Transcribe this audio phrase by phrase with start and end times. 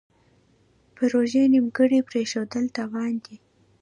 [0.95, 3.37] پروژې نیمګړې پریښودل تاوان دی.